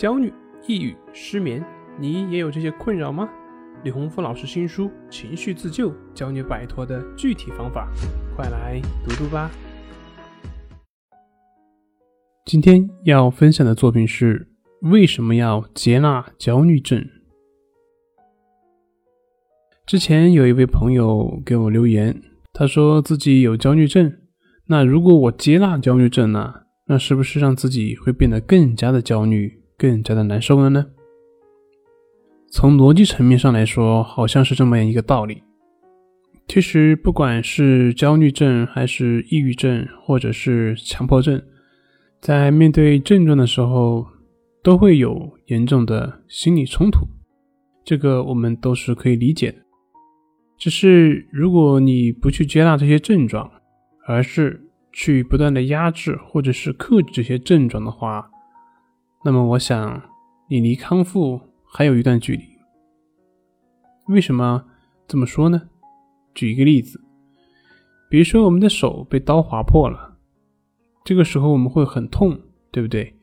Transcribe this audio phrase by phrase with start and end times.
[0.00, 0.32] 焦虑、
[0.66, 1.62] 抑郁、失眠，
[1.98, 3.28] 你也有这些困扰吗？
[3.84, 7.86] 李洪福老师新书《情绪自救》教你摆脱的具体方法，
[8.34, 9.50] 快来读读吧。
[12.46, 14.48] 今天要分享的作品是：
[14.80, 17.06] 为什么要接纳焦虑症？
[19.84, 22.22] 之前有一位朋友给我留言，
[22.54, 24.10] 他说自己有焦虑症。
[24.68, 26.54] 那如果我接纳焦虑症呢？
[26.86, 30.84] 那是不是让自己会变得更加的焦虑、更加的难受了呢？
[32.50, 35.42] 从逻辑层面上来说，好像是这么一个道理。
[36.46, 41.40] 其实，不管是焦虑症，还是抑郁症，或者是强迫症，
[42.20, 44.06] 在面对症状的时候，
[44.62, 47.06] 都会有严重的心理冲突。
[47.82, 49.58] 这个我们都是可以理解的。
[50.58, 53.50] 只是如果你不去接纳这些症状，
[54.06, 58.28] 而是去不断的压制或者是克制这些症状的话，
[59.22, 60.02] 那么我想
[60.48, 62.44] 你离康复还有一段距离。
[64.08, 64.64] 为什么
[65.06, 65.68] 这么说呢？
[66.34, 67.00] 举一个例子，
[68.08, 70.16] 比如说我们的手被刀划破了，
[71.04, 73.14] 这个时候我们会很痛，对不对？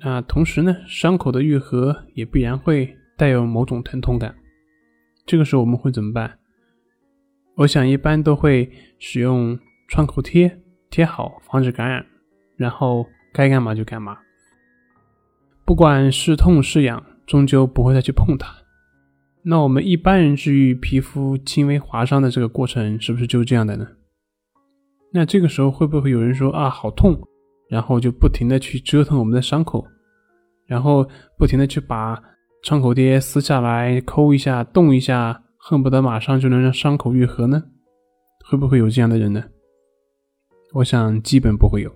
[0.00, 4.34] 那同时呢，伤口的愈合也必然会带有某种疼痛感。
[5.26, 6.38] 这个时候我们会怎么办？
[7.56, 10.62] 我想一般都会使用创口贴。
[10.90, 12.06] 贴好，防止感染，
[12.56, 14.16] 然后该干嘛就干嘛。
[15.68, 18.48] 不管是痛是痒，终究不会再去碰它。
[19.42, 23.86] 那我们一般人治愈皮肤轻微划伤的这个过程，是不是就是这样的呢？
[25.12, 27.20] 那这个时候会不会有人说啊，好痛，
[27.68, 29.86] 然后就不停的去折腾我们的伤口，
[30.66, 32.18] 然后不停的去把
[32.62, 37.62] 创口贴撕下来抠一下、动一下，恨不得马上就能让伤口愈合呢？
[38.46, 39.44] 会不会有这样的人呢？
[40.72, 41.94] 我想基本不会有，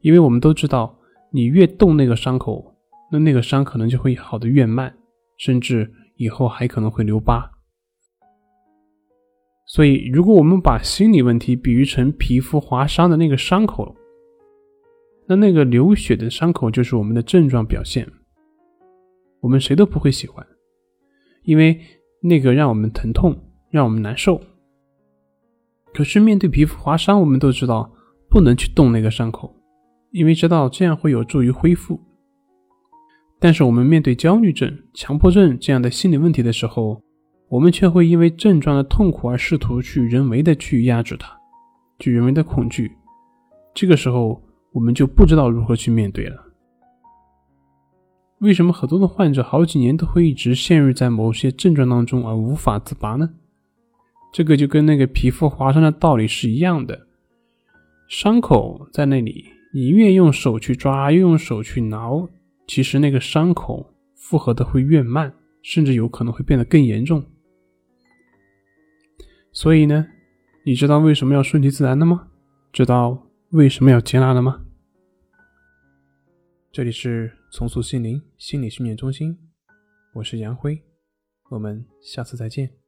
[0.00, 0.98] 因为我们都知道，
[1.32, 2.74] 你越动那个伤口，
[3.12, 4.94] 那那个伤可能就会好的越慢，
[5.38, 7.50] 甚至以后还可能会留疤。
[9.66, 13.94] 所以，如果我们把心理问题比喻成皮肤划伤的那个伤口，
[15.28, 18.10] 那那个流血的伤口就是我们的症状表现。
[19.40, 20.44] 我们谁都不会喜欢，
[21.44, 21.80] 因为
[22.20, 23.36] 那个让我们疼痛，
[23.70, 24.40] 让我们难受。
[25.94, 27.92] 可是面对皮肤划伤，我们都知道
[28.28, 29.54] 不能去动那个伤口，
[30.10, 32.00] 因为知道这样会有助于恢复。
[33.38, 37.02] 但是我们面对焦虑症、强迫症这样的心理问题的时候，
[37.48, 41.32] 我们却会因为症状的痛苦而试图去人为的去压制它，
[41.98, 42.92] 去人为的恐惧。
[43.74, 46.46] 这个时候，我们就不知道如何去面对了。
[48.40, 53.30] 为什么很多的患者好几年都会一直陷入在某些症状当中而无法自拔呢？
[54.32, 57.06] 这个就跟那个皮肤划伤的道理是一样的，
[58.08, 62.28] 伤口在那里，你越用手去抓，越用手去挠，
[62.66, 65.32] 其实那个伤口复合的会越慢，
[65.62, 67.24] 甚至有可能会变得更严重。
[69.52, 70.06] 所以呢，
[70.64, 72.28] 你知道为什么要顺其自然的吗？
[72.72, 74.64] 知道为什么要接纳的吗？
[76.72, 79.36] 这里是重塑心灵心理训练中心，
[80.14, 80.82] 我是杨辉，
[81.50, 82.79] 我们下次再见。